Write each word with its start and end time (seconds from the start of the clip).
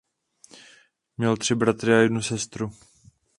Měl 1.17 1.37
tři 1.37 1.55
bratry 1.55 1.93
a 1.93 1.97
jednu 1.97 2.21
sestru. 2.21 2.71